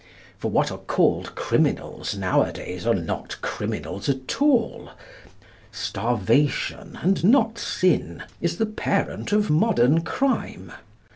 For 0.39 0.49
what 0.49 0.71
are 0.71 0.79
called 0.79 1.35
criminals 1.35 2.15
nowadays 2.17 2.87
are 2.87 2.95
not 2.95 3.37
criminals 3.43 4.09
at 4.09 4.41
all. 4.41 4.89
Starvation, 5.71 6.97
and 7.03 7.23
not 7.23 7.59
sin, 7.59 8.23
is 8.41 8.57
the 8.57 8.65
parent 8.65 9.31
of 9.31 9.51
modern 9.51 10.01
crime. 10.01 10.71